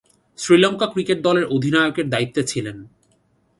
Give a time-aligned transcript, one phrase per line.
[0.39, 2.77] Sri Lanka cricket দলের অধিনায়কের দায়িত্বে ছিলেন।